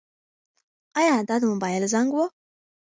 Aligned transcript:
ایا 0.99 1.15
دا 1.29 1.35
د 1.41 1.43
موبایل 1.51 1.83
زنګ 1.93 2.09
و؟ 2.13 2.17